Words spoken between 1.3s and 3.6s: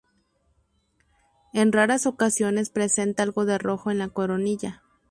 En raras ocasiones presenta algo de